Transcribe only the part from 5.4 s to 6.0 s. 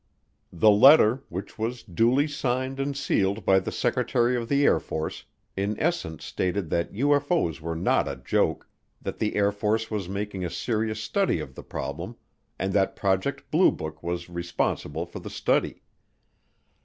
in